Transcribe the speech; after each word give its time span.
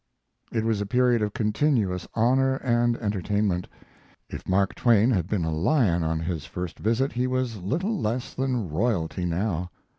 It 0.51 0.65
was 0.65 0.81
a 0.81 0.87
period 0.87 1.21
of 1.21 1.31
continuous 1.35 2.07
honor 2.15 2.55
and 2.55 2.97
entertainment. 2.97 3.67
If 4.29 4.47
Mark 4.47 4.73
Twain 4.73 5.11
had 5.11 5.27
been 5.27 5.45
a 5.45 5.53
lion 5.53 6.01
on 6.03 6.19
his 6.21 6.43
first 6.43 6.79
visit, 6.79 7.11
he 7.11 7.27
was 7.27 7.61
little 7.61 7.95
less 7.99 8.33
than 8.33 8.67
royalty 8.67 9.25
now. 9.25 9.69